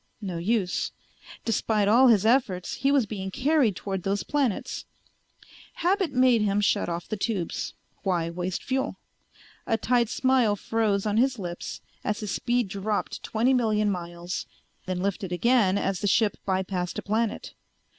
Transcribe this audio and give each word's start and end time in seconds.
No 0.19 0.39
use. 0.39 0.91
Despite 1.45 1.87
all 1.87 2.07
his 2.07 2.25
efforts 2.25 2.73
he 2.73 2.91
was 2.91 3.05
being 3.05 3.29
carried 3.29 3.75
toward 3.75 4.01
those 4.01 4.23
planets. 4.23 4.85
Habit 5.75 6.11
made 6.11 6.41
him 6.41 6.59
shut 6.59 6.89
off 6.89 7.07
the 7.07 7.15
tubes. 7.17 7.75
Why 8.01 8.27
waste 8.31 8.63
fuel? 8.63 8.95
A 9.67 9.77
tight 9.77 10.09
smile 10.09 10.55
froze 10.55 11.05
on 11.05 11.17
his 11.17 11.37
lips 11.37 11.81
as 12.03 12.21
his 12.21 12.31
speed 12.31 12.67
dropped 12.67 13.11
to 13.11 13.21
twenty 13.21 13.53
million 13.53 13.91
miles 13.91 14.47
then 14.87 15.01
lifted 15.03 15.31
again 15.31 15.77
as 15.77 15.99
the 15.99 16.07
ship 16.07 16.35
by 16.47 16.63
passed 16.63 16.97
a 16.97 17.03
planet. 17.03 17.53